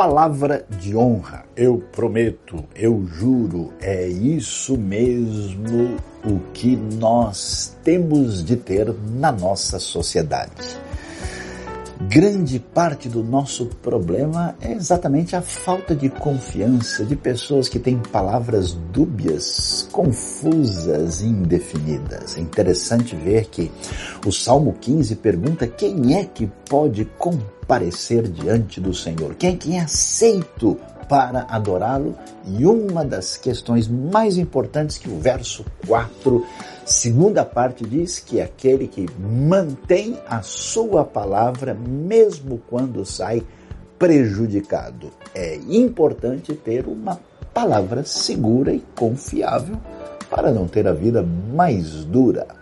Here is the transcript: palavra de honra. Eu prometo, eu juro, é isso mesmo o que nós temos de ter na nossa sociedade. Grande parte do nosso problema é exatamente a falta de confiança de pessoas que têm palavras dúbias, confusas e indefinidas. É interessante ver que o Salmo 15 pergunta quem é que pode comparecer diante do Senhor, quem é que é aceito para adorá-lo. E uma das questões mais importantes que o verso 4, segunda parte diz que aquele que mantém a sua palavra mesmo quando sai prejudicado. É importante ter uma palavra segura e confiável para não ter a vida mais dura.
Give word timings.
palavra 0.00 0.64
de 0.80 0.96
honra. 0.96 1.44
Eu 1.54 1.84
prometo, 1.92 2.64
eu 2.74 3.04
juro, 3.06 3.70
é 3.82 4.08
isso 4.08 4.78
mesmo 4.78 5.98
o 6.24 6.40
que 6.54 6.74
nós 6.74 7.76
temos 7.84 8.42
de 8.42 8.56
ter 8.56 8.94
na 9.10 9.30
nossa 9.30 9.78
sociedade. 9.78 10.78
Grande 12.08 12.58
parte 12.58 13.10
do 13.10 13.22
nosso 13.22 13.66
problema 13.66 14.56
é 14.58 14.72
exatamente 14.72 15.36
a 15.36 15.42
falta 15.42 15.94
de 15.94 16.08
confiança 16.08 17.04
de 17.04 17.14
pessoas 17.14 17.68
que 17.68 17.78
têm 17.78 17.98
palavras 17.98 18.72
dúbias, 18.72 19.86
confusas 19.92 21.20
e 21.20 21.26
indefinidas. 21.26 22.38
É 22.38 22.40
interessante 22.40 23.14
ver 23.14 23.46
que 23.46 23.70
o 24.26 24.32
Salmo 24.32 24.72
15 24.80 25.14
pergunta 25.16 25.66
quem 25.66 26.16
é 26.16 26.24
que 26.24 26.50
pode 26.70 27.04
comparecer 27.18 28.26
diante 28.28 28.80
do 28.80 28.94
Senhor, 28.94 29.34
quem 29.34 29.52
é 29.52 29.56
que 29.56 29.76
é 29.76 29.80
aceito 29.80 30.78
para 31.10 31.44
adorá-lo. 31.48 32.14
E 32.46 32.64
uma 32.64 33.04
das 33.04 33.36
questões 33.36 33.88
mais 33.88 34.38
importantes 34.38 34.96
que 34.96 35.10
o 35.10 35.18
verso 35.18 35.64
4, 35.88 36.46
segunda 36.86 37.44
parte 37.44 37.84
diz 37.84 38.20
que 38.20 38.40
aquele 38.40 38.86
que 38.86 39.08
mantém 39.18 40.16
a 40.28 40.40
sua 40.40 41.04
palavra 41.04 41.74
mesmo 41.74 42.62
quando 42.70 43.04
sai 43.04 43.42
prejudicado. 43.98 45.10
É 45.34 45.56
importante 45.56 46.54
ter 46.54 46.86
uma 46.86 47.18
palavra 47.52 48.04
segura 48.04 48.72
e 48.72 48.82
confiável 48.96 49.76
para 50.30 50.52
não 50.52 50.68
ter 50.68 50.86
a 50.86 50.92
vida 50.92 51.22
mais 51.22 52.04
dura. 52.04 52.59